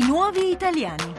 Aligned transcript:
I 0.00 0.02
nuovi 0.02 0.50
italiani. 0.52 1.09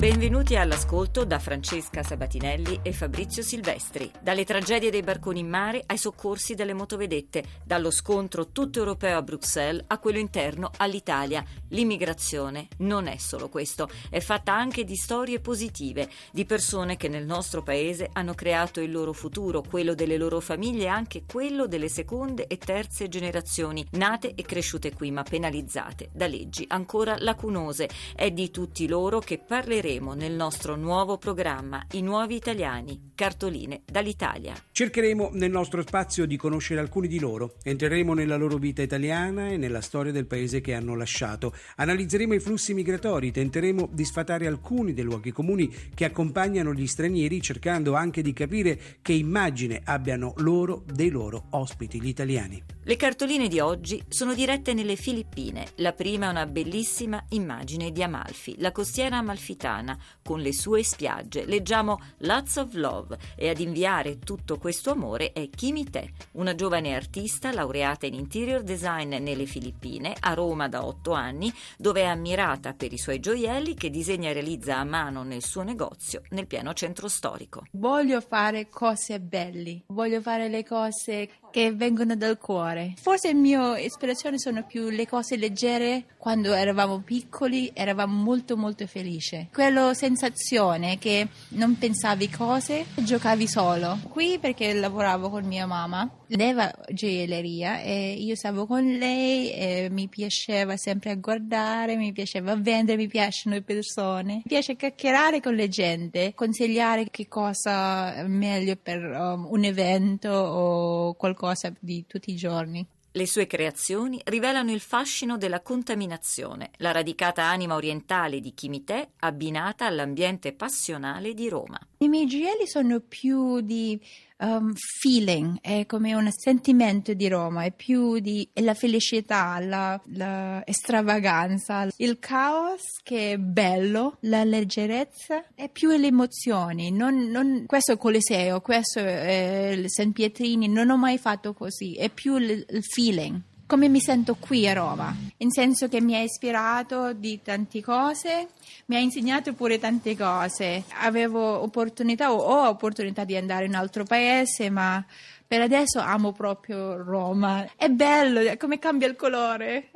Benvenuti 0.00 0.56
all'ascolto 0.56 1.26
da 1.26 1.38
Francesca 1.38 2.02
Sabatinelli 2.02 2.80
e 2.82 2.90
Fabrizio 2.90 3.42
Silvestri. 3.42 4.10
Dalle 4.22 4.46
tragedie 4.46 4.90
dei 4.90 5.02
barconi 5.02 5.40
in 5.40 5.48
mare 5.50 5.82
ai 5.84 5.98
soccorsi 5.98 6.54
delle 6.54 6.72
motovedette, 6.72 7.44
dallo 7.62 7.90
scontro 7.90 8.48
tutto 8.48 8.78
europeo 8.78 9.18
a 9.18 9.22
Bruxelles 9.22 9.84
a 9.88 9.98
quello 9.98 10.16
interno 10.16 10.70
all'Italia. 10.78 11.44
L'immigrazione 11.68 12.68
non 12.78 13.08
è 13.08 13.18
solo 13.18 13.50
questo, 13.50 13.90
è 14.08 14.20
fatta 14.20 14.54
anche 14.54 14.84
di 14.84 14.96
storie 14.96 15.38
positive, 15.38 16.08
di 16.32 16.46
persone 16.46 16.96
che 16.96 17.08
nel 17.08 17.26
nostro 17.26 17.62
paese 17.62 18.08
hanno 18.10 18.32
creato 18.32 18.80
il 18.80 18.90
loro 18.90 19.12
futuro, 19.12 19.60
quello 19.60 19.92
delle 19.92 20.16
loro 20.16 20.40
famiglie 20.40 20.84
e 20.84 20.88
anche 20.88 21.24
quello 21.30 21.66
delle 21.66 21.90
seconde 21.90 22.46
e 22.46 22.56
terze 22.56 23.06
generazioni, 23.08 23.86
nate 23.90 24.34
e 24.34 24.44
cresciute 24.44 24.94
qui 24.94 25.10
ma 25.10 25.24
penalizzate 25.24 26.08
da 26.10 26.26
leggi 26.26 26.64
ancora 26.68 27.16
lacunose. 27.18 27.86
È 28.16 28.30
di 28.30 28.50
tutti 28.50 28.88
loro 28.88 29.18
che 29.18 29.36
parleremo 29.36 29.88
parleremo 29.90 30.14
nel 30.14 30.32
nostro 30.32 30.76
nuovo 30.76 31.18
programma 31.18 31.84
I 31.92 32.02
nuovi 32.02 32.36
italiani, 32.36 33.10
cartoline 33.14 33.82
dall'Italia. 33.84 34.54
Cercheremo 34.70 35.30
nel 35.32 35.50
nostro 35.50 35.82
spazio 35.82 36.26
di 36.26 36.36
conoscere 36.36 36.80
alcuni 36.80 37.08
di 37.08 37.18
loro, 37.18 37.56
entreremo 37.64 38.14
nella 38.14 38.36
loro 38.36 38.56
vita 38.56 38.82
italiana 38.82 39.48
e 39.48 39.56
nella 39.56 39.80
storia 39.80 40.12
del 40.12 40.26
paese 40.26 40.60
che 40.60 40.74
hanno 40.74 40.94
lasciato, 40.94 41.54
analizzeremo 41.76 42.34
i 42.34 42.40
flussi 42.40 42.72
migratori, 42.72 43.32
tenteremo 43.32 43.88
di 43.90 44.04
sfatare 44.04 44.46
alcuni 44.46 44.92
dei 44.92 45.04
luoghi 45.04 45.32
comuni 45.32 45.68
che 45.92 46.04
accompagnano 46.04 46.72
gli 46.72 46.86
stranieri 46.86 47.40
cercando 47.40 47.94
anche 47.94 48.22
di 48.22 48.32
capire 48.32 48.78
che 49.02 49.12
immagine 49.12 49.80
abbiano 49.84 50.34
loro 50.36 50.84
dei 50.86 51.10
loro 51.10 51.46
ospiti, 51.50 52.00
gli 52.00 52.08
italiani. 52.08 52.62
Le 52.82 52.96
cartoline 52.96 53.46
di 53.46 53.60
oggi 53.60 54.02
sono 54.08 54.34
dirette 54.34 54.72
nelle 54.72 54.96
Filippine. 54.96 55.66
La 55.76 55.92
prima 55.92 56.26
è 56.26 56.30
una 56.30 56.46
bellissima 56.46 57.22
immagine 57.30 57.92
di 57.92 58.02
Amalfi, 58.02 58.56
la 58.58 58.72
costiera 58.72 59.18
amalfitana, 59.18 59.79
con 60.22 60.40
le 60.40 60.52
sue 60.52 60.82
spiagge. 60.82 61.44
Leggiamo 61.46 61.98
Lots 62.18 62.56
of 62.56 62.74
Love 62.74 63.18
e 63.36 63.48
ad 63.48 63.58
inviare 63.60 64.18
tutto 64.18 64.58
questo 64.58 64.90
amore 64.90 65.32
è 65.32 65.48
Kimi 65.50 65.88
Te, 65.88 66.12
una 66.32 66.54
giovane 66.54 66.94
artista 66.94 67.52
laureata 67.52 68.06
in 68.06 68.14
interior 68.14 68.62
design 68.62 69.14
nelle 69.16 69.46
Filippine, 69.46 70.14
a 70.18 70.34
Roma 70.34 70.68
da 70.68 70.84
otto 70.84 71.12
anni, 71.12 71.52
dove 71.76 72.02
è 72.02 72.06
ammirata 72.06 72.74
per 72.74 72.92
i 72.92 72.98
suoi 72.98 73.20
gioielli 73.20 73.74
che 73.74 73.90
disegna 73.90 74.30
e 74.30 74.32
realizza 74.32 74.76
a 74.76 74.84
mano 74.84 75.22
nel 75.22 75.44
suo 75.44 75.62
negozio 75.62 76.22
nel 76.30 76.46
pieno 76.46 76.72
centro 76.74 77.08
storico. 77.08 77.64
Voglio 77.72 78.20
fare 78.20 78.68
cose 78.68 79.20
belle, 79.20 79.82
voglio 79.86 80.20
fare 80.20 80.48
le 80.48 80.64
cose 80.64 81.30
che 81.50 81.72
vengono 81.72 82.16
dal 82.16 82.38
cuore. 82.38 82.94
Forse 82.96 83.32
la 83.32 83.38
mia 83.38 83.78
ispirazione 83.78 84.38
sono 84.38 84.64
più 84.64 84.88
le 84.88 85.06
cose 85.06 85.36
leggere. 85.36 86.04
Quando 86.16 86.52
eravamo 86.52 87.00
piccoli 87.00 87.70
eravamo 87.74 88.22
molto 88.22 88.56
molto 88.56 88.86
felici. 88.86 89.48
Quella 89.52 89.94
sensazione 89.94 90.98
che 90.98 91.28
non 91.50 91.76
pensavi 91.78 92.28
cose, 92.30 92.86
giocavi 92.94 93.46
solo. 93.46 93.98
Qui 94.08 94.38
perché 94.38 94.72
lavoravo 94.72 95.30
con 95.30 95.44
mia 95.44 95.66
mamma, 95.66 96.08
leva 96.36 96.72
gioielleria 96.90 97.80
e 97.80 98.12
io 98.12 98.34
stavo 98.34 98.66
con 98.66 98.84
lei 98.84 99.52
e 99.52 99.88
mi 99.90 100.08
piaceva 100.08 100.76
sempre 100.76 101.16
guardare, 101.16 101.96
mi 101.96 102.12
piaceva 102.12 102.54
vendere, 102.56 102.96
mi 102.96 103.08
piacciono 103.08 103.56
le 103.56 103.62
persone. 103.62 104.34
Mi 104.34 104.42
piace 104.46 104.76
chiacchierare 104.76 105.40
con 105.40 105.54
le 105.54 105.68
gente, 105.68 106.32
consigliare 106.34 107.08
che 107.10 107.28
cosa 107.28 108.14
è 108.14 108.26
meglio 108.26 108.76
per 108.80 109.02
um, 109.02 109.46
un 109.50 109.64
evento 109.64 110.30
o 110.30 111.14
qualcosa 111.14 111.72
di 111.78 112.04
tutti 112.06 112.30
i 112.30 112.36
giorni. 112.36 112.86
Le 113.12 113.26
sue 113.26 113.48
creazioni 113.48 114.20
rivelano 114.26 114.70
il 114.70 114.78
fascino 114.78 115.36
della 115.36 115.62
contaminazione, 115.62 116.70
la 116.76 116.92
radicata 116.92 117.42
anima 117.42 117.74
orientale 117.74 118.38
di 118.38 118.54
Kimite 118.54 119.10
abbinata 119.18 119.84
all'ambiente 119.84 120.52
passionale 120.52 121.34
di 121.34 121.48
Roma. 121.48 121.76
I 121.98 122.08
miei 122.08 122.26
gioielli 122.26 122.68
sono 122.68 123.00
più 123.00 123.60
di 123.62 124.00
um, 124.40 124.72
feeling, 124.74 125.58
è 125.60 125.86
come 125.86 126.14
un 126.14 126.30
sentimento 126.30 127.14
di 127.14 127.28
Roma, 127.28 127.64
è 127.64 127.72
più 127.72 128.18
di 128.18 128.48
è 128.52 128.60
la 128.60 128.74
felicità, 128.74 129.58
la, 129.60 130.00
la, 130.14 130.62
stravaganza, 130.66 131.88
il 131.96 132.18
caos 132.18 133.00
che 133.02 133.32
è 133.32 133.38
bello, 133.38 134.16
la 134.20 134.44
leggerezza, 134.44 135.44
è 135.54 135.68
più 135.68 135.90
le 135.90 136.06
emozioni. 136.06 136.90
Non, 136.90 137.28
non, 137.28 137.64
questo 137.66 137.92
è 137.92 137.96
Coliseo, 137.96 138.60
questo 138.60 139.00
è 139.00 139.82
San 139.86 140.12
Pietrini, 140.12 140.68
non 140.68 140.90
ho 140.90 140.96
mai 140.96 141.18
fatto 141.18 141.52
così, 141.52 141.94
è 141.94 142.10
più 142.10 142.36
il, 142.36 142.64
il 142.68 142.82
feeling 142.82 143.40
come 143.70 143.86
mi 143.86 144.00
sento 144.00 144.34
qui 144.34 144.68
a 144.68 144.72
Roma, 144.72 145.14
in 145.36 145.52
senso 145.52 145.86
che 145.86 146.00
mi 146.00 146.16
ha 146.16 146.20
ispirato 146.20 147.12
di 147.12 147.40
tante 147.40 147.80
cose, 147.80 148.48
mi 148.86 148.96
ha 148.96 148.98
insegnato 148.98 149.52
pure 149.52 149.78
tante 149.78 150.16
cose. 150.16 150.82
Avevo 151.02 151.62
opportunità 151.62 152.32
o 152.32 152.38
ho 152.38 152.66
opportunità 152.66 153.22
di 153.22 153.36
andare 153.36 153.66
in 153.66 153.70
un 153.70 153.76
altro 153.76 154.02
paese, 154.02 154.70
ma 154.70 155.04
per 155.46 155.60
adesso 155.60 156.00
amo 156.00 156.32
proprio 156.32 157.00
Roma. 157.00 157.64
È 157.76 157.88
bello, 157.88 158.40
come 158.56 158.80
cambia 158.80 159.06
il 159.06 159.14
colore 159.14 159.89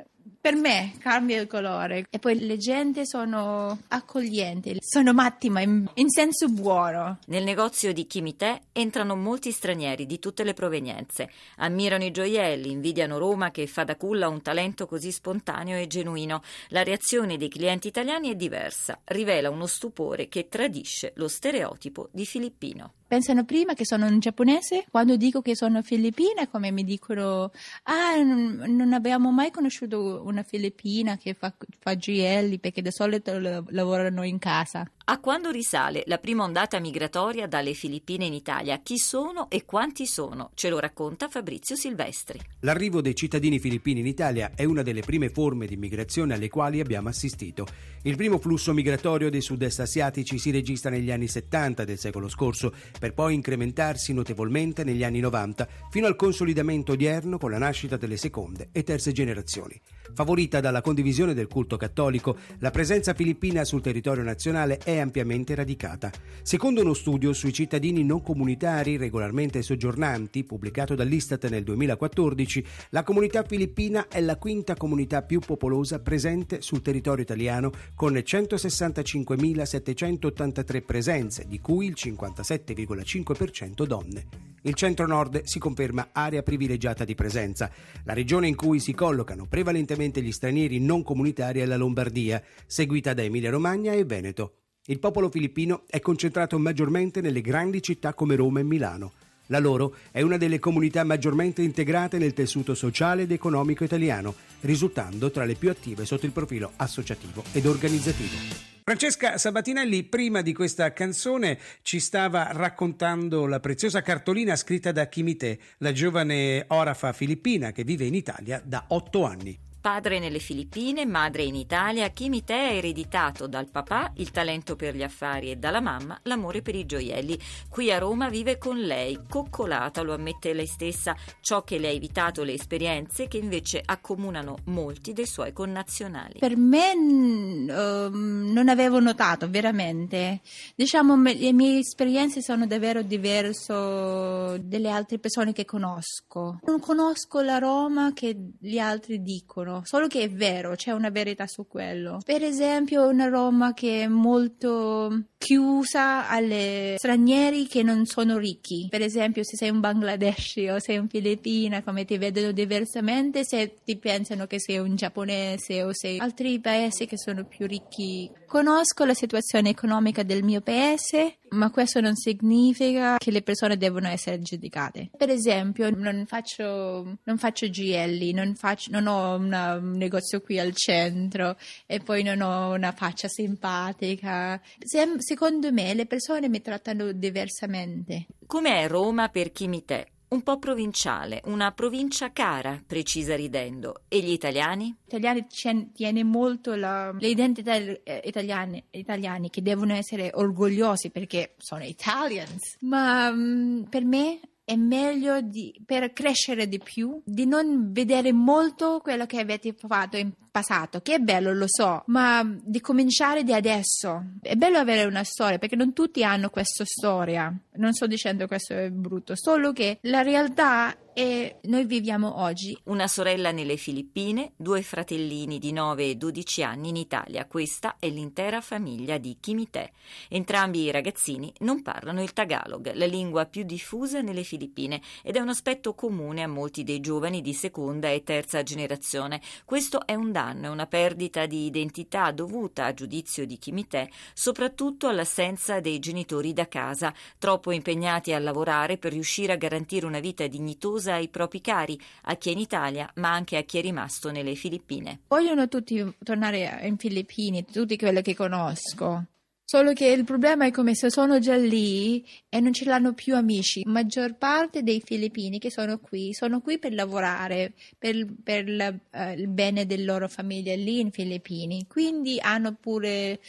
per 0.45 0.53
me 0.53 0.93
cambia 0.99 1.41
il 1.41 1.47
colore 1.47 2.05
e 2.07 2.19
poi 2.19 2.45
le 2.45 2.57
gente 2.57 3.07
sono 3.07 3.79
accoglienti, 3.87 4.77
sono 4.79 5.11
matti 5.11 5.49
ma 5.49 5.61
in, 5.61 5.89
in 5.95 6.11
senso 6.11 6.49
buono. 6.49 7.17
Nel 7.29 7.43
negozio 7.43 7.91
di 7.91 8.05
Kimite 8.05 8.65
entrano 8.71 9.15
molti 9.15 9.49
stranieri 9.49 10.05
di 10.05 10.19
tutte 10.19 10.43
le 10.43 10.53
provenienze, 10.53 11.31
ammirano 11.55 12.03
i 12.03 12.11
gioielli, 12.11 12.69
invidiano 12.69 13.17
Roma 13.17 13.49
che 13.49 13.65
fa 13.65 13.85
da 13.85 13.95
culla 13.95 14.27
un 14.27 14.43
talento 14.43 14.85
così 14.85 15.11
spontaneo 15.11 15.79
e 15.79 15.87
genuino. 15.87 16.43
La 16.67 16.83
reazione 16.83 17.37
dei 17.37 17.49
clienti 17.49 17.87
italiani 17.87 18.29
è 18.29 18.35
diversa, 18.35 18.99
rivela 19.05 19.49
uno 19.49 19.65
stupore 19.65 20.27
che 20.27 20.47
tradisce 20.47 21.13
lo 21.15 21.27
stereotipo 21.27 22.09
di 22.11 22.23
filippino 22.23 22.93
pensano 23.15 23.45
prima 23.45 23.73
che 23.73 23.85
sono 23.85 24.07
un 24.07 24.19
giapponese, 24.19 24.87
quando 24.91 25.15
dico 25.15 25.41
che 25.41 25.55
sono 25.55 25.81
filippina, 25.81 26.49
come 26.49 26.69
mi 26.71 26.83
dicono, 26.83 27.49
ah, 27.83 28.21
non 28.21 28.91
abbiamo 28.91 29.31
mai 29.31 29.51
conosciuto 29.51 30.21
una 30.25 30.43
filippina 30.43 31.15
che 31.15 31.33
fa, 31.33 31.53
fa 31.79 31.95
gioielli 31.95 32.59
perché 32.59 32.81
di 32.81 32.91
solito 32.91 33.39
lavorano 33.69 34.23
in 34.23 34.37
casa. 34.37 34.85
A 35.07 35.19
quando 35.19 35.51
risale 35.51 36.01
la 36.07 36.17
prima 36.17 36.43
ondata 36.43 36.79
migratoria 36.79 37.45
dalle 37.45 37.75
Filippine 37.75 38.25
in 38.25 38.33
Italia? 38.33 38.79
Chi 38.81 38.97
sono 38.97 39.51
e 39.51 39.63
quanti 39.63 40.07
sono? 40.07 40.49
Ce 40.55 40.67
lo 40.67 40.79
racconta 40.79 41.27
Fabrizio 41.27 41.75
Silvestri. 41.75 42.39
L'arrivo 42.61 43.01
dei 43.01 43.13
cittadini 43.13 43.59
filippini 43.59 43.99
in 43.99 44.07
Italia 44.07 44.53
è 44.55 44.63
una 44.63 44.81
delle 44.81 45.01
prime 45.01 45.29
forme 45.29 45.67
di 45.67 45.77
migrazione 45.77 46.33
alle 46.33 46.49
quali 46.49 46.79
abbiamo 46.79 47.09
assistito. 47.09 47.67
Il 48.01 48.15
primo 48.15 48.39
flusso 48.39 48.73
migratorio 48.73 49.29
dei 49.29 49.41
sud-est 49.41 49.79
asiatici 49.81 50.39
si 50.39 50.49
registra 50.49 50.89
negli 50.89 51.11
anni 51.11 51.27
70 51.27 51.83
del 51.85 51.99
secolo 51.99 52.27
scorso, 52.27 52.73
per 52.99 53.13
poi 53.13 53.35
incrementarsi 53.35 54.11
notevolmente 54.11 54.83
negli 54.83 55.03
anni 55.03 55.19
90, 55.19 55.67
fino 55.91 56.07
al 56.07 56.15
consolidamento 56.15 56.93
odierno 56.93 57.37
con 57.37 57.51
la 57.51 57.59
nascita 57.59 57.95
delle 57.95 58.17
seconde 58.17 58.69
e 58.71 58.81
terze 58.81 59.11
generazioni. 59.11 59.79
Favorita 60.13 60.61
dalla 60.61 60.81
condivisione 60.81 61.35
del 61.35 61.47
culto 61.47 61.77
cattolico, 61.77 62.37
la 62.59 62.71
presenza 62.71 63.13
filippina 63.13 63.63
sul 63.63 63.81
territorio 63.81 64.23
nazionale 64.23 64.77
è 64.77 64.94
ampiamente 64.99 65.55
radicata. 65.55 66.11
Secondo 66.41 66.81
uno 66.81 66.93
studio 66.93 67.31
sui 67.33 67.53
cittadini 67.53 68.03
non 68.03 68.21
comunitari 68.21 68.97
regolarmente 68.97 69.61
soggiornanti, 69.61 70.43
pubblicato 70.43 70.95
dall'Istat 70.95 71.47
nel 71.49 71.63
2014, 71.63 72.65
la 72.89 73.03
comunità 73.03 73.43
filippina 73.43 74.07
è 74.07 74.19
la 74.21 74.37
quinta 74.37 74.75
comunità 74.75 75.21
più 75.21 75.39
popolosa 75.39 75.99
presente 75.99 76.61
sul 76.61 76.81
territorio 76.81 77.23
italiano, 77.23 77.71
con 77.95 78.13
165.783 78.13 80.83
presenze, 80.83 81.45
di 81.47 81.59
cui 81.59 81.87
il 81.87 81.95
57,5% 81.97 83.85
donne. 83.85 84.53
Il 84.65 84.73
centro-nord 84.73 85.43
si 85.43 85.59
conferma 85.59 86.09
area 86.11 86.41
privilegiata 86.41 87.05
di 87.05 87.13
presenza. 87.13 87.69
La 88.03 88.13
regione 88.13 88.47
in 88.47 88.55
cui 88.55 88.79
si 88.79 88.93
collocano 88.93 89.45
prevalentemente 89.45 90.23
gli 90.23 90.31
stranieri 90.31 90.79
non 90.79 91.03
comunitari 91.03 91.59
è 91.59 91.65
la 91.65 91.77
Lombardia, 91.77 92.41
seguita 92.65 93.13
da 93.13 93.21
Emilia-Romagna 93.21 93.93
e 93.93 94.05
Veneto. 94.05 94.64
Il 94.87 94.99
popolo 94.99 95.31
filippino 95.31 95.81
è 95.87 95.99
concentrato 95.99 96.59
maggiormente 96.59 97.19
nelle 97.19 97.41
grandi 97.41 97.81
città 97.81 98.13
come 98.13 98.35
Roma 98.35 98.59
e 98.59 98.63
Milano. 98.63 99.13
La 99.47 99.57
loro 99.57 99.95
è 100.11 100.21
una 100.21 100.37
delle 100.37 100.59
comunità 100.59 101.03
maggiormente 101.03 101.63
integrate 101.63 102.19
nel 102.19 102.33
tessuto 102.33 102.75
sociale 102.75 103.23
ed 103.23 103.31
economico 103.31 103.83
italiano, 103.83 104.35
risultando 104.61 105.31
tra 105.31 105.43
le 105.43 105.55
più 105.55 105.71
attive 105.71 106.05
sotto 106.05 106.27
il 106.27 106.31
profilo 106.31 106.73
associativo 106.75 107.43
ed 107.51 107.65
organizzativo. 107.65 108.73
Francesca 108.83 109.39
Sabatinelli, 109.39 110.03
prima 110.03 110.43
di 110.43 110.53
questa 110.53 110.93
canzone, 110.93 111.57
ci 111.81 111.99
stava 111.99 112.49
raccontando 112.51 113.47
la 113.47 113.59
preziosa 113.59 114.03
cartolina 114.03 114.55
scritta 114.55 114.91
da 114.91 115.07
Kimite, 115.07 115.59
la 115.79 115.93
giovane 115.93 116.63
orafa 116.67 117.11
filippina 117.11 117.71
che 117.71 117.83
vive 117.83 118.05
in 118.05 118.13
Italia 118.13 118.61
da 118.63 118.85
otto 118.89 119.25
anni. 119.25 119.57
Padre 119.85 120.17
nelle 120.17 120.39
Filippine, 120.39 121.05
madre 121.05 121.43
in 121.43 121.53
Italia, 121.53 122.09
Kimi 122.09 122.43
Te 122.43 122.55
ha 122.55 122.71
ereditato 122.71 123.45
dal 123.45 123.69
papà 123.69 124.13
il 124.15 124.31
talento 124.31 124.75
per 124.75 124.95
gli 124.95 125.03
affari 125.03 125.51
e 125.51 125.57
dalla 125.57 125.79
mamma 125.79 126.19
l'amore 126.23 126.63
per 126.63 126.73
i 126.73 126.87
gioielli. 126.87 127.37
Qui 127.69 127.91
a 127.91 127.99
Roma 127.99 128.27
vive 128.29 128.57
con 128.57 128.79
lei, 128.79 129.19
coccolata, 129.29 130.01
lo 130.01 130.15
ammette 130.15 130.53
lei 130.53 130.65
stessa, 130.65 131.15
ciò 131.39 131.63
che 131.63 131.77
le 131.77 131.89
ha 131.89 131.91
evitato 131.91 132.41
le 132.41 132.53
esperienze 132.53 133.27
che 133.27 133.37
invece 133.37 133.79
accomunano 133.85 134.57
molti 134.65 135.13
dei 135.13 135.27
suoi 135.27 135.53
connazionali. 135.53 136.39
Per 136.39 136.57
me 136.57 136.93
um, 136.95 138.49
non 138.51 138.69
avevo 138.69 138.99
notato 138.99 139.47
veramente. 139.47 140.41
Diciamo, 140.73 141.15
le 141.15 141.53
mie 141.53 141.77
esperienze 141.77 142.41
sono 142.41 142.65
davvero 142.65 143.03
diverse 143.03 143.71
dalle 143.71 144.89
altre 144.89 145.19
persone 145.19 145.53
che 145.53 145.63
conosco. 145.63 146.57
Non 146.63 146.79
conosco 146.79 147.41
la 147.41 147.59
Roma 147.59 148.13
che 148.13 148.35
gli 148.59 148.79
altri 148.79 149.21
dicono, 149.21 149.74
solo 149.83 150.07
che 150.07 150.23
è 150.23 150.29
vero, 150.29 150.75
c'è 150.75 150.91
una 150.91 151.09
verità 151.09 151.47
su 151.47 151.67
quello. 151.67 152.19
Per 152.23 152.43
esempio, 152.43 153.07
una 153.07 153.27
Roma 153.27 153.73
che 153.73 154.03
è 154.03 154.07
molto 154.07 155.23
chiusa 155.45 156.27
alle 156.27 156.95
stranieri 156.97 157.67
che 157.67 157.83
non 157.83 158.07
sono 158.07 158.39
ricchi. 158.39 158.87
Per 158.89 159.03
esempio, 159.03 159.43
se 159.43 159.55
sei 159.55 159.69
un 159.69 159.79
Bangladeshi 159.79 160.69
o 160.69 160.79
sei 160.79 160.97
un 160.97 161.07
Filippina, 161.07 161.83
come 161.83 162.03
ti 162.03 162.17
vedono 162.17 162.51
diversamente, 162.51 163.45
se 163.45 163.75
ti 163.85 163.95
pensano 163.97 164.47
che 164.47 164.59
sei 164.59 164.79
un 164.79 164.95
giapponese 164.95 165.83
o 165.83 165.89
sei 165.93 166.17
altri 166.17 166.59
paesi 166.59 167.05
che 167.05 167.19
sono 167.19 167.45
più 167.45 167.67
ricchi. 167.67 168.27
Conosco 168.47 169.05
la 169.05 169.13
situazione 169.13 169.69
economica 169.69 170.23
del 170.23 170.43
mio 170.43 170.61
paese, 170.61 171.37
ma 171.49 171.69
questo 171.69 171.99
non 172.01 172.15
significa 172.15 173.17
che 173.17 173.31
le 173.31 173.41
persone 173.41 173.77
devono 173.77 174.07
essere 174.07 174.39
giudicate. 174.41 175.09
Per 175.15 175.29
esempio, 175.29 175.89
non 175.89 176.25
faccio, 176.27 177.17
non 177.23 177.37
faccio 177.37 177.67
GL, 177.67 178.31
non, 178.33 178.55
faccio, 178.55 178.91
non 178.91 179.07
ho 179.07 179.35
una, 179.35 179.75
un 179.75 179.91
negozio 179.91 180.41
qui 180.41 180.59
al 180.59 180.73
centro 180.73 181.55
e 181.85 181.99
poi 181.99 182.23
non 182.23 182.41
ho 182.41 182.73
una 182.73 182.91
faccia 182.91 183.27
simpatica. 183.27 184.59
Se, 184.79 185.07
secondo 185.35 185.69
me 185.73 185.93
le 185.93 186.05
persone 186.05 186.47
mi 186.47 186.61
trattano 186.61 187.11
diversamente. 187.11 188.27
Com'è 188.45 188.87
Roma 188.87 189.27
per 189.27 189.51
Chimitè? 189.51 190.07
un 190.27 190.41
po' 190.41 190.57
provinciale, 190.57 191.39
una 191.45 191.71
provincia 191.71 192.31
cara, 192.33 192.81
precisa 192.85 193.35
ridendo. 193.35 194.01
E 194.09 194.19
gli 194.19 194.31
italiani? 194.31 194.87
Gli 195.05 195.15
italiani 195.15 195.45
tiene 195.93 196.23
molto 196.23 196.73
la, 196.75 197.11
le 197.17 197.27
identità 197.27 197.75
eh, 197.75 198.21
italiane, 198.25 198.85
italiani 198.89 199.49
che 199.49 199.61
devono 199.61 199.93
essere 199.93 200.31
orgogliosi 200.33 201.11
perché 201.11 201.53
sono 201.57 201.85
Italians. 201.85 202.75
Ma 202.81 203.29
um, 203.29 203.85
per 203.87 204.03
me 204.03 204.41
è 204.65 204.75
meglio 204.75 205.39
di, 205.41 205.79
per 205.85 206.11
crescere 206.11 206.67
di 206.67 206.79
più 206.79 207.21
di 207.23 207.45
non 207.45 207.91
vedere 207.93 208.33
molto 208.33 208.99
quello 209.01 209.27
che 209.27 209.39
avete 209.39 209.73
fatto 209.77 210.17
in 210.17 210.33
passato, 210.55 211.01
che 211.01 211.15
è 211.15 211.19
bello, 211.19 211.53
lo 211.53 211.65
so, 211.67 212.03
ma 212.05 212.41
di 212.45 212.79
cominciare 212.79 213.43
da 213.43 213.57
adesso. 213.57 214.23
È 214.41 214.55
bello 214.55 214.77
avere 214.77 215.03
una 215.03 215.25
storia 215.25 215.57
perché 215.57 215.75
non 215.75 215.91
tutti 215.91 216.23
hanno 216.23 216.49
questa 216.49 216.85
storia. 216.85 217.53
Non 217.73 217.91
sto 217.91 218.07
dicendo 218.07 218.47
questo 218.47 218.73
è 218.73 218.89
brutto, 218.89 219.33
solo 219.35 219.73
che 219.73 219.97
la 220.03 220.21
realtà 220.21 220.95
e 221.17 221.59
noi 221.63 221.85
viviamo 221.85 222.41
oggi. 222.41 222.77
Una 222.85 223.07
sorella 223.07 223.51
nelle 223.51 223.77
Filippine, 223.77 224.51
due 224.57 224.81
fratellini 224.81 225.59
di 225.59 225.71
9 225.71 226.09
e 226.09 226.15
12 226.15 226.61
anni 226.61 226.89
in 226.89 226.97
Italia. 226.97 227.45
Questa 227.45 227.95
è 227.99 228.09
l'intera 228.09 228.59
famiglia 228.59 229.17
di 229.17 229.37
Kimite. 229.39 229.93
Entrambi 230.27 230.81
i 230.81 230.91
ragazzini 230.91 231.53
non 231.59 231.81
parlano 231.81 232.21
il 232.21 232.33
tagalog, 232.33 232.91
la 232.93 233.05
lingua 233.05 233.45
più 233.45 233.63
diffusa 233.63 234.19
nelle 234.19 234.43
Filippine, 234.43 235.01
ed 235.23 235.37
è 235.37 235.39
un 235.39 235.47
aspetto 235.47 235.93
comune 235.93 236.43
a 236.43 236.47
molti 236.47 236.83
dei 236.83 236.99
giovani 236.99 237.41
di 237.41 237.53
seconda 237.53 238.09
e 238.09 238.23
terza 238.23 238.61
generazione. 238.61 239.39
Questo 239.63 240.05
è 240.05 240.15
un 240.15 240.33
danno, 240.45 240.67
è 240.67 240.69
una 240.69 240.85
perdita 240.85 241.45
di 241.45 241.65
identità 241.65 242.31
dovuta, 242.31 242.85
a 242.85 242.93
giudizio 242.93 243.45
di 243.45 243.57
Kimite, 243.57 244.09
soprattutto 244.33 245.07
all'assenza 245.07 245.79
dei 245.79 245.99
genitori 245.99 246.53
da 246.53 246.67
casa, 246.67 247.13
troppo 247.37 247.71
impegnati 247.71 248.33
a 248.33 248.39
lavorare 248.39 248.97
per 248.97 249.13
riuscire 249.13 249.53
a 249.53 249.57
garantire 249.57 250.05
una 250.05 250.19
vita 250.19 250.45
dignitosa 250.47 251.13
ai 251.13 251.29
propri 251.29 251.61
cari, 251.61 251.99
a 252.23 252.35
chi 252.35 252.49
è 252.49 252.51
in 252.51 252.59
Italia, 252.59 253.09
ma 253.15 253.31
anche 253.31 253.57
a 253.57 253.63
chi 253.63 253.79
è 253.79 253.81
rimasto 253.81 254.31
nelle 254.31 254.55
Filippine. 254.55 255.21
Vogliono 255.27 255.67
tutti 255.67 256.15
tornare 256.23 256.79
in 256.83 256.97
Filippine, 256.97 257.65
tutti 257.65 257.97
quelli 257.97 258.21
che 258.21 258.35
conosco. 258.35 259.25
Solo 259.67 259.93
che 259.93 260.05
il 260.05 260.25
problema 260.25 260.67
è 260.67 260.71
come 260.71 260.93
se 260.93 261.09
sono 261.09 261.39
già 261.39 261.55
lì 261.55 262.23
e 262.49 262.59
non 262.59 262.71
ce 262.71 262.85
l'hanno 262.85 263.13
più 263.13 263.35
amici. 263.35 263.81
La 263.83 263.93
maggior 263.93 264.37
parte 264.37 264.83
dei 264.83 265.01
filippini 265.03 265.57
che 265.57 265.71
sono 265.71 265.97
qui 265.97 266.35
sono 266.35 266.61
qui 266.61 266.77
per 266.77 266.93
lavorare, 266.93 267.73
per, 267.97 268.27
per 268.43 268.69
la, 268.69 268.89
uh, 268.89 269.31
il 269.35 269.47
bene 269.47 269.87
della 269.87 270.13
loro 270.13 270.27
famiglia 270.27 270.75
lì 270.75 270.99
in 270.99 271.09
Filippini. 271.09 271.87
Quindi 271.87 272.39
hanno 272.39 272.75
pure 272.79 273.39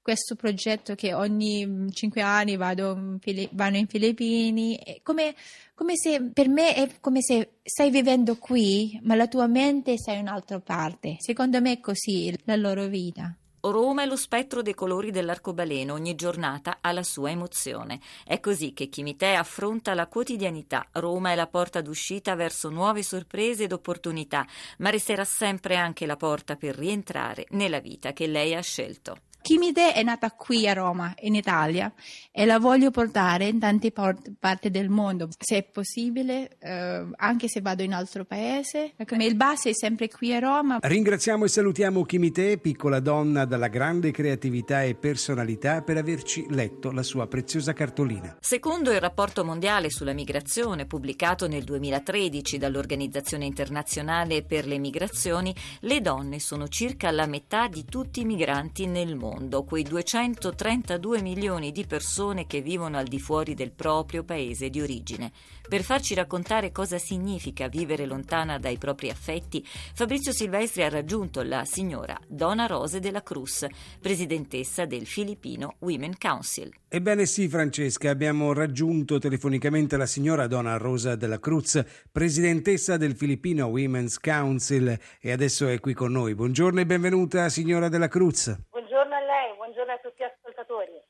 questo 0.00 0.34
progetto 0.34 0.94
che 0.94 1.12
ogni 1.12 1.88
cinque 1.90 2.22
anni 2.22 2.56
vado 2.56 3.18
vanno 3.50 3.76
in 3.76 3.86
Filippini. 3.86 4.80
Come, 5.02 5.34
come 5.74 5.92
se 5.94 6.30
per 6.32 6.48
me 6.48 6.74
è 6.74 6.88
come 7.00 7.20
se 7.20 7.58
stai 7.62 7.90
vivendo 7.90 8.36
qui, 8.36 8.98
ma 9.02 9.14
la 9.14 9.28
tua 9.28 9.46
mente 9.46 9.98
sta 9.98 10.12
in 10.12 10.20
un'altra 10.20 10.58
parte. 10.58 11.16
Secondo 11.18 11.60
me 11.60 11.72
è 11.72 11.80
così 11.80 12.34
la 12.44 12.56
loro 12.56 12.86
vita. 12.86 13.36
Roma 13.70 14.02
è 14.02 14.06
lo 14.06 14.16
spettro 14.16 14.62
dei 14.62 14.74
colori 14.74 15.10
dell'arcobaleno, 15.10 15.94
ogni 15.94 16.14
giornata 16.14 16.78
ha 16.80 16.92
la 16.92 17.02
sua 17.02 17.30
emozione. 17.30 18.00
È 18.24 18.40
così 18.40 18.72
che 18.72 18.88
Chimitè 18.88 19.34
affronta 19.34 19.94
la 19.94 20.06
quotidianità. 20.06 20.86
Roma 20.92 21.30
è 21.30 21.34
la 21.34 21.46
porta 21.46 21.80
d'uscita 21.80 22.34
verso 22.34 22.68
nuove 22.70 23.02
sorprese 23.02 23.64
ed 23.64 23.72
opportunità, 23.72 24.46
ma 24.78 24.90
resterà 24.90 25.24
sempre 25.24 25.76
anche 25.76 26.06
la 26.06 26.16
porta 26.16 26.56
per 26.56 26.76
rientrare 26.76 27.46
nella 27.50 27.80
vita 27.80 28.12
che 28.12 28.26
lei 28.26 28.54
ha 28.54 28.60
scelto. 28.60 29.18
Chimide 29.46 29.92
è 29.92 30.02
nata 30.02 30.32
qui 30.32 30.68
a 30.68 30.72
Roma, 30.72 31.14
in 31.20 31.36
Italia, 31.36 31.92
e 32.32 32.44
la 32.46 32.58
voglio 32.58 32.90
portare 32.90 33.46
in 33.46 33.60
tante 33.60 33.92
port- 33.92 34.32
parti 34.40 34.72
del 34.72 34.88
mondo, 34.88 35.28
se 35.38 35.58
è 35.58 35.62
possibile, 35.62 36.56
eh, 36.58 37.06
anche 37.14 37.46
se 37.46 37.60
vado 37.60 37.84
in 37.84 37.94
altro 37.94 38.24
paese. 38.24 38.94
Come 39.06 39.24
il 39.24 39.36
base 39.36 39.70
è 39.70 39.72
sempre 39.72 40.08
qui 40.08 40.34
a 40.34 40.40
Roma. 40.40 40.78
Ringraziamo 40.80 41.44
e 41.44 41.48
salutiamo 41.48 42.02
Chimite, 42.02 42.58
piccola 42.58 42.98
donna 42.98 43.44
dalla 43.44 43.68
grande 43.68 44.10
creatività 44.10 44.82
e 44.82 44.96
personalità, 44.96 45.80
per 45.82 45.96
averci 45.96 46.46
letto 46.50 46.90
la 46.90 47.04
sua 47.04 47.28
preziosa 47.28 47.72
cartolina. 47.72 48.38
Secondo 48.40 48.90
il 48.90 48.98
rapporto 48.98 49.44
mondiale 49.44 49.90
sulla 49.90 50.12
migrazione 50.12 50.86
pubblicato 50.86 51.46
nel 51.46 51.62
2013 51.62 52.58
dall'Organizzazione 52.58 53.44
internazionale 53.44 54.42
per 54.42 54.66
le 54.66 54.78
migrazioni, 54.78 55.54
le 55.82 56.00
donne 56.00 56.40
sono 56.40 56.66
circa 56.66 57.12
la 57.12 57.26
metà 57.26 57.68
di 57.68 57.84
tutti 57.84 58.22
i 58.22 58.24
migranti 58.24 58.86
nel 58.86 59.14
mondo 59.14 59.34
mondo, 59.36 59.64
quei 59.64 59.82
232 59.82 61.20
milioni 61.20 61.70
di 61.70 61.84
persone 61.84 62.46
che 62.46 62.62
vivono 62.62 62.96
al 62.96 63.06
di 63.06 63.20
fuori 63.20 63.54
del 63.54 63.72
proprio 63.72 64.24
paese 64.24 64.70
di 64.70 64.80
origine. 64.80 65.30
Per 65.68 65.82
farci 65.82 66.14
raccontare 66.14 66.72
cosa 66.72 66.98
significa 66.98 67.68
vivere 67.68 68.06
lontana 68.06 68.58
dai 68.58 68.78
propri 68.78 69.10
affetti, 69.10 69.64
Fabrizio 69.94 70.32
Silvestri 70.32 70.84
ha 70.84 70.88
raggiunto 70.88 71.42
la 71.42 71.64
signora 71.64 72.18
Dona 72.26 72.66
Rose 72.66 73.00
della 73.00 73.22
Cruz, 73.22 73.66
presidentessa 74.00 74.86
del 74.86 75.06
Filippino 75.06 75.76
Women 75.80 76.14
Council. 76.18 76.72
Ebbene 76.88 77.26
sì, 77.26 77.48
Francesca, 77.48 78.10
abbiamo 78.10 78.52
raggiunto 78.52 79.18
telefonicamente 79.18 79.96
la 79.96 80.06
signora 80.06 80.46
Dona 80.46 80.76
Rosa 80.76 81.16
della 81.16 81.40
Cruz, 81.40 81.82
presidentessa 82.10 82.96
del 82.96 83.16
Filippino 83.16 83.66
Women's 83.66 84.18
Council 84.18 84.96
e 85.20 85.32
adesso 85.32 85.66
è 85.66 85.80
qui 85.80 85.94
con 85.94 86.12
noi. 86.12 86.34
Buongiorno 86.34 86.80
e 86.80 86.86
benvenuta, 86.86 87.48
signora 87.48 87.88
della 87.88 88.08
Cruz. 88.08 88.56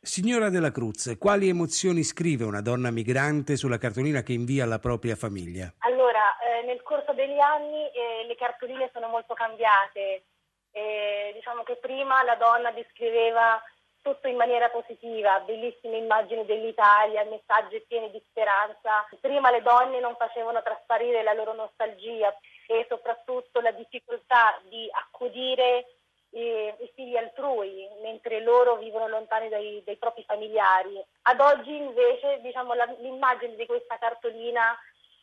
Signora 0.01 0.51
della 0.51 0.71
Cruz, 0.71 1.17
quali 1.19 1.49
emozioni 1.49 2.03
scrive 2.03 2.45
una 2.45 2.61
donna 2.61 2.91
migrante 2.91 3.57
sulla 3.57 3.79
cartolina 3.79 4.23
che 4.23 4.33
invia 4.33 4.65
alla 4.65 4.79
propria 4.79 5.17
famiglia? 5.17 5.73
Allora, 5.79 6.37
eh, 6.39 6.65
nel 6.67 6.83
corso 6.83 7.13
degli 7.13 7.39
anni 7.39 7.91
eh, 7.91 8.25
le 8.27 8.35
cartoline 8.37 8.91
sono 8.93 9.09
molto 9.09 9.35
cambiate. 9.35 10.25
Eh, 10.71 11.33
diciamo 11.35 11.63
che 11.63 11.77
prima 11.77 12.23
la 12.23 12.37
donna 12.37 12.71
descriveva 12.71 13.61
tutto 14.07 14.29
in 14.29 14.37
maniera 14.37 14.69
positiva, 14.71 15.41
bellissime 15.41 15.97
immagini 15.97 16.45
dell'Italia, 16.45 17.25
messaggi 17.25 17.85
pieni 17.89 18.11
di 18.13 18.23
speranza. 18.29 19.05
Prima 19.21 19.51
le 19.51 19.63
donne 19.63 19.99
non 19.99 20.15
facevano 20.17 20.63
trasparire 20.63 21.25
la 21.25 21.33
loro 21.33 21.55
nostalgia 21.55 22.33
e 22.69 22.87
soprattutto 22.89 23.61
la 23.61 23.73
difficoltà 23.73 24.61
di 24.69 24.89
accudire 24.93 25.96
eh, 26.37 26.77
i 26.81 26.91
figli 26.95 27.17
altrui, 27.17 27.89
mentre 28.03 28.41
loro 28.43 28.77
vivono 28.77 29.09
lontani 29.09 29.49
dai, 29.49 29.83
dai 29.85 29.97
propri 29.97 30.23
familiari. 30.25 31.03
Ad 31.23 31.41
oggi 31.41 31.75
invece 31.75 32.41
diciamo, 32.43 32.75
la, 32.75 32.85
l'immagine 32.99 33.57
di 33.57 33.67
questa 33.67 33.97
cartolina 33.99 34.77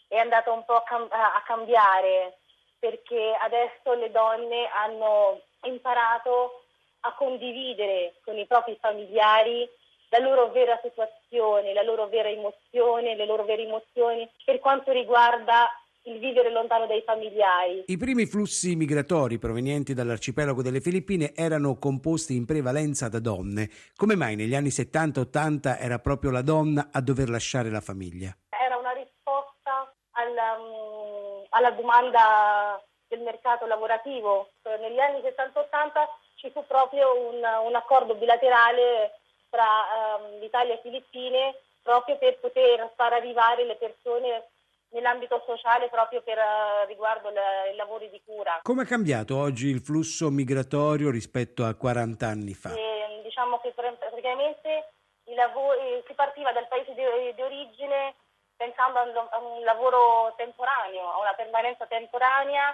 è 0.08 0.17
andata 0.17 0.51
un 0.51 0.65
po' 0.65 0.75
a, 0.75 0.84
cam- 0.84 1.12
a 1.12 1.41
cambiare 1.46 2.38
perché 2.79 3.38
adesso 3.39 3.93
le 3.93 4.12
donne 4.12 4.67
hanno 4.74 5.39
imparato 5.63 6.63
a 7.01 7.13
condividere 7.13 8.15
con 8.24 8.38
i 8.38 8.46
propri 8.46 8.77
familiari 8.79 9.70
la 10.10 10.20
loro 10.20 10.51
vera 10.51 10.79
situazione, 10.82 11.74
la 11.74 11.82
loro 11.82 12.08
vera 12.08 12.29
emozione, 12.29 13.15
le 13.15 13.25
loro 13.25 13.43
vere 13.46 13.63
emozioni 13.63 14.29
per 14.43 14.60
quanto 14.60 14.91
riguarda 14.91 15.70
il 16.03 16.19
vivere 16.19 16.51
lontano 16.51 16.86
dai 16.86 17.01
familiari. 17.05 17.83
I 17.88 17.98
primi 17.98 18.25
flussi 18.25 18.75
migratori 18.75 19.38
provenienti 19.38 19.93
dall'arcipelago 19.93 20.62
delle 20.62 20.81
Filippine 20.81 21.33
erano 21.33 21.77
composti 21.77 22.36
in 22.36 22.45
prevalenza 22.45 23.07
da 23.07 23.19
donne. 23.19 23.69
Come 23.95 24.15
mai 24.15 24.36
negli 24.36 24.55
anni 24.55 24.69
70-80 24.69 25.77
era 25.79 26.00
proprio 26.00 26.31
la 26.31 26.41
donna 26.41 26.89
a 26.91 27.01
dover 27.01 27.29
lasciare 27.29 27.69
la 27.69 27.81
famiglia? 27.81 28.36
Era 28.50 28.77
una 28.77 28.91
risposta 28.91 29.93
alla, 30.12 30.57
um, 30.60 31.45
alla 31.50 31.72
domanda 31.72 32.83
del 33.07 33.22
mercato 33.22 33.65
lavorativo. 33.65 34.50
Negli 34.63 35.00
anni 35.00 35.19
70-80 35.19 36.07
ci 36.36 36.50
fu 36.51 36.65
proprio 36.67 37.29
un, 37.29 37.36
un 37.36 37.75
accordo 37.75 38.15
bilaterale 38.15 39.19
tra 39.50 40.17
um, 40.19 40.39
l'Italia 40.39 40.74
e 40.74 40.75
le 40.75 40.81
Filippine 40.81 41.55
proprio 41.81 42.17
per 42.17 42.39
poter 42.39 42.91
far 42.95 43.13
arrivare 43.13 43.65
le 43.65 43.75
persone 43.75 44.48
nell'ambito 44.94 45.42
sociale 45.46 45.90
proprio 45.90 46.22
per 46.22 46.38
uh, 46.38 46.88
riguardo 46.88 47.30
le, 47.30 47.74
i 47.74 47.76
lavori 47.76 48.10
di 48.10 48.22
cura. 48.26 48.60
Come 48.62 48.84
è 48.84 48.86
cambiato 48.86 49.38
oggi 49.38 49.68
il 49.68 49.82
flusso 49.82 50.30
migratorio 50.30 51.10
rispetto 51.10 51.66
a 51.66 51.76
40 51.76 52.28
anni 52.28 52.54
fa? 52.54 52.74
E, 52.74 53.22
diciamo 53.24 53.60
che 53.60 53.74
praticamente 53.74 54.94
lavori, 55.36 56.04
si 56.08 56.14
partiva 56.14 56.52
dal 56.52 56.68
paese 56.68 56.94
di, 56.94 57.04
di 57.36 57.42
origine 57.42 58.16
pensando 58.56 59.00
a 59.00 59.38
un 59.40 59.64
lavoro 59.64 60.34
temporaneo, 60.38 61.12
a 61.12 61.20
una 61.20 61.34
permanenza 61.34 61.86
temporanea 61.86 62.74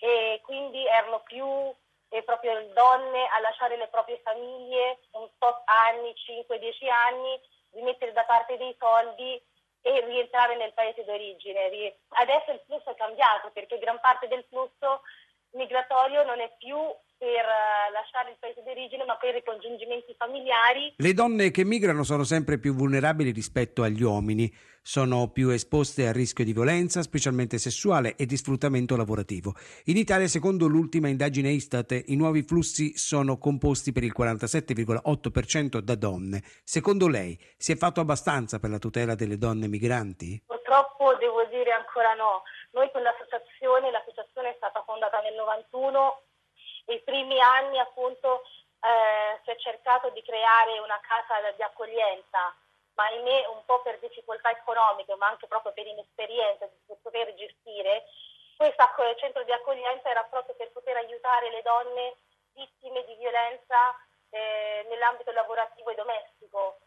e 0.00 0.40
quindi 0.42 0.86
erano 0.86 1.20
più 1.20 1.44
eh, 2.08 2.22
proprio 2.22 2.52
donne 2.72 3.26
a 3.28 3.40
lasciare 3.40 3.76
le 3.76 3.88
proprie 3.88 4.20
famiglie 4.22 4.98
un 5.12 5.28
tot 5.38 5.62
anni, 5.66 6.14
5-10 6.14 6.88
anni, 6.88 7.40
di 7.70 7.82
mettere 7.82 8.12
da 8.12 8.24
parte 8.24 8.56
dei 8.56 8.74
soldi 8.78 9.40
e 9.88 10.04
rientrare 10.04 10.56
nel 10.56 10.74
paese 10.74 11.04
d'origine. 11.04 11.64
Adesso 12.20 12.52
il 12.52 12.60
flusso 12.66 12.90
è 12.90 12.94
cambiato 12.94 13.50
perché 13.52 13.78
gran 13.78 13.98
parte 14.00 14.28
del 14.28 14.44
flusso 14.48 15.00
migratorio 15.52 16.24
non 16.24 16.40
è 16.40 16.52
più 16.58 16.76
per 17.16 17.42
eh, 17.42 17.90
lasciare 17.92 18.30
il 18.30 18.36
paese 18.38 18.62
d'origine, 18.62 19.04
ma 19.04 19.16
per 19.16 19.34
i 19.34 19.42
congiungimenti 19.42 20.14
familiari. 20.16 20.94
Le 20.96 21.12
donne 21.14 21.50
che 21.50 21.64
migrano 21.64 22.04
sono 22.04 22.22
sempre 22.22 22.58
più 22.58 22.74
vulnerabili 22.74 23.32
rispetto 23.32 23.82
agli 23.82 24.02
uomini, 24.02 24.52
sono 24.88 25.28
più 25.28 25.50
esposte 25.50 26.08
a 26.08 26.12
rischio 26.12 26.46
di 26.46 26.54
violenza, 26.54 27.02
specialmente 27.02 27.58
sessuale 27.58 28.16
e 28.16 28.24
di 28.24 28.38
sfruttamento 28.38 28.96
lavorativo. 28.96 29.52
In 29.92 29.98
Italia, 29.98 30.26
secondo 30.28 30.66
l'ultima 30.66 31.08
indagine 31.08 31.50
Istat, 31.50 32.04
i 32.06 32.16
nuovi 32.16 32.40
flussi 32.40 32.96
sono 32.96 33.36
composti 33.36 33.92
per 33.92 34.02
il 34.02 34.14
47,8% 34.16 35.80
da 35.80 35.94
donne. 35.94 36.40
Secondo 36.64 37.06
lei, 37.06 37.36
si 37.58 37.72
è 37.72 37.76
fatto 37.76 38.00
abbastanza 38.00 38.58
per 38.58 38.70
la 38.70 38.78
tutela 38.78 39.14
delle 39.14 39.36
donne 39.36 39.68
migranti? 39.68 40.42
Purtroppo 40.46 41.14
devo 41.16 41.44
dire 41.52 41.72
ancora 41.72 42.14
no. 42.14 42.44
Noi 42.70 42.90
con 42.90 43.02
l'associazione, 43.02 43.90
l'associazione 43.90 44.52
è 44.52 44.54
stata 44.56 44.82
fondata 44.86 45.20
nel 45.20 45.34
91 45.34 46.22
i 46.96 47.02
primi 47.04 47.38
anni 47.42 47.78
appunto 47.78 48.40
eh, 48.80 49.36
si 49.44 49.50
è 49.50 49.56
cercato 49.58 50.08
di 50.16 50.22
creare 50.22 50.80
una 50.80 50.98
casa 51.04 51.44
di 51.54 51.62
accoglienza, 51.62 52.56
ma 52.98 53.06
ahimè 53.06 53.46
un 53.54 53.62
po' 53.64 53.80
per 53.82 54.00
difficoltà 54.00 54.50
economiche, 54.50 55.14
ma 55.14 55.28
anche 55.28 55.46
proprio 55.46 55.70
per 55.72 55.86
inesperienza 55.86 56.66
di 56.66 56.96
poter 57.00 57.32
gestire, 57.38 58.10
questo 58.58 58.82
centro 59.22 59.44
di 59.44 59.52
accoglienza 59.52 60.10
era 60.10 60.24
proprio 60.24 60.56
per 60.56 60.72
poter 60.72 60.96
aiutare 60.96 61.48
le 61.50 61.62
donne 61.62 62.16
vittime 62.58 63.04
di 63.06 63.14
violenza 63.14 63.94
eh, 64.30 64.84
nell'ambito 64.90 65.30
lavorativo 65.30 65.90
e 65.90 65.94
domestico. 65.94 66.80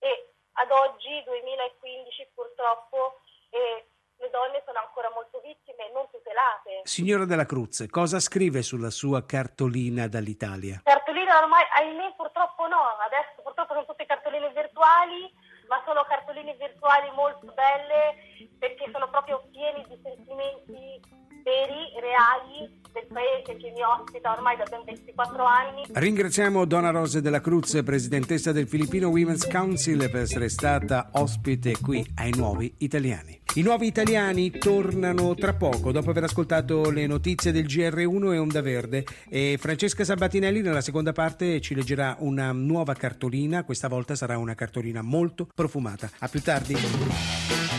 E 0.00 0.34
ad 0.58 0.70
oggi, 0.72 1.22
2015, 1.22 2.26
purtroppo, 2.34 3.20
eh, 3.50 3.86
le 4.18 4.30
donne 4.30 4.62
sono 4.66 4.78
ancora 4.78 5.10
molto 5.14 5.38
vittime 5.38 5.86
e 5.86 5.92
non 5.92 6.10
tutelate. 6.10 6.82
Signora 6.82 7.24
Della 7.24 7.46
Cruz, 7.46 7.86
cosa 7.88 8.18
scrive 8.18 8.62
sulla 8.62 8.90
sua 8.90 9.24
cartolina 9.24 10.08
dall'Italia? 10.08 10.80
Cartolina 10.82 11.38
ormai, 11.38 11.62
ahimè, 11.70 12.14
purtroppo 12.16 12.66
no. 12.66 12.98
Adesso 12.98 13.42
purtroppo 13.42 13.74
sono 13.74 13.86
tutte 13.86 14.06
cartoline 14.06 14.50
virtuali, 14.50 15.30
ma 15.72 15.80
sono 15.86 16.04
cartoline 16.06 16.54
virtuali 16.60 17.08
molto 17.16 17.48
belle 17.56 18.52
perché 18.58 18.92
sono 18.92 19.08
proprio 19.08 19.40
pieni 19.50 19.80
di 19.88 19.96
sentimenti 20.04 21.00
veri, 21.42 21.88
reali 21.98 22.68
del 22.92 23.06
paese 23.08 23.56
che 23.56 23.72
mi 23.72 23.82
ospita 23.82 24.32
ormai 24.32 24.56
da 24.58 24.64
ben 24.68 24.84
24 24.84 25.44
anni. 25.44 25.82
Ringraziamo 25.88 26.66
Donna 26.66 26.90
Rose 26.90 27.22
della 27.22 27.40
Cruz, 27.40 27.80
presidentessa 27.82 28.52
del 28.52 28.68
Filippino 28.68 29.08
Women's 29.08 29.48
Council, 29.48 30.10
per 30.10 30.20
essere 30.20 30.50
stata 30.50 31.08
ospite 31.12 31.80
qui 31.80 32.04
ai 32.16 32.32
Nuovi 32.36 32.74
Italiani. 32.78 33.41
I 33.54 33.60
nuovi 33.60 33.86
italiani 33.86 34.50
tornano 34.50 35.34
tra 35.34 35.52
poco 35.52 35.92
dopo 35.92 36.08
aver 36.08 36.24
ascoltato 36.24 36.88
le 36.88 37.06
notizie 37.06 37.52
del 37.52 37.66
GR1 37.66 38.32
e 38.32 38.38
Onda 38.38 38.62
Verde 38.62 39.04
e 39.28 39.58
Francesca 39.60 40.04
Sabatinelli 40.04 40.62
nella 40.62 40.80
seconda 40.80 41.12
parte 41.12 41.60
ci 41.60 41.74
leggerà 41.74 42.16
una 42.20 42.50
nuova 42.52 42.94
cartolina, 42.94 43.62
questa 43.64 43.88
volta 43.88 44.14
sarà 44.14 44.38
una 44.38 44.54
cartolina 44.54 45.02
molto 45.02 45.46
profumata. 45.54 46.10
A 46.20 46.28
più 46.28 46.40
tardi. 46.40 47.71